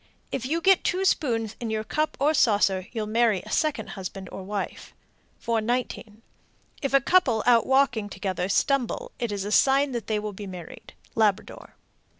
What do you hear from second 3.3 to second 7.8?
a second husband or wife. 419. If a couple out